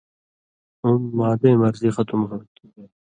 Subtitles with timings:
[0.81, 2.65] ہُم معدَیں مرضی ختم ہوں تھی۔